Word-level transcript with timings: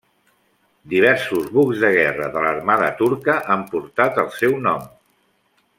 Diversos 0.93 1.51
bucs 1.57 1.83
de 1.83 1.91
guerra 1.97 2.31
de 2.37 2.43
l'armada 2.47 2.87
turca 3.03 3.35
han 3.57 3.67
portat 3.75 4.19
el 4.25 4.33
seu 4.41 4.57
nom. 4.71 4.89